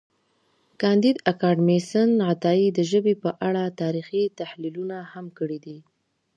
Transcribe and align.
کانديد 0.81 1.17
اکاډميسن 1.31 2.09
عطایي 2.31 2.67
د 2.77 2.79
ژبې 2.91 3.13
په 3.23 3.29
اړه 3.47 3.63
تاریخي 3.81 4.23
تحلیلونه 4.39 4.97
هم 5.11 5.25
کړي 5.37 5.59
دي. 5.65 5.77